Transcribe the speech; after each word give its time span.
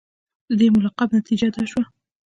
د 0.49 0.51
دې 0.59 0.67
ملاقات 0.75 1.09
نتیجه 1.17 1.47
دا 1.55 1.63
شوه. 1.71 1.83